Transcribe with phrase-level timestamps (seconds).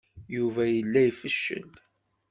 [0.35, 1.71] Yuba yella ifeccel.